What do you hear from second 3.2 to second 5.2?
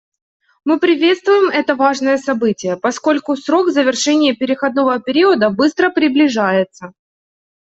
срок завершения переходного